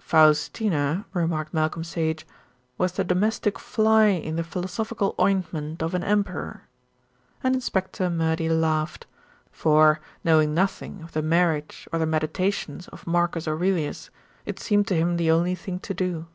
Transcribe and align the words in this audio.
"Faustina," 0.00 1.06
remarked 1.12 1.52
Malcolm 1.52 1.82
Sage, 1.82 2.24
"was 2.76 2.92
the 2.92 3.02
domestic 3.02 3.58
fly 3.58 4.04
in 4.10 4.36
the 4.36 4.44
philosophical 4.44 5.16
ointment 5.20 5.82
of 5.82 5.92
an 5.92 6.04
emperor," 6.04 6.68
and 7.42 7.56
Inspector 7.56 8.08
Murdy 8.08 8.48
laughed; 8.48 9.08
for, 9.50 9.98
knowing 10.22 10.54
nothing 10.54 11.02
of 11.02 11.10
the 11.14 11.20
marriage 11.20 11.88
or 11.92 11.98
the 11.98 12.06
Meditations 12.06 12.86
of 12.86 13.08
Marcus 13.08 13.48
Aurelius, 13.48 14.08
it 14.46 14.60
seemed 14.60 14.86
to 14.86 14.94
him 14.94 15.16
the 15.16 15.32
only 15.32 15.56
thing 15.56 15.80
to 15.80 15.92
do. 15.92 16.26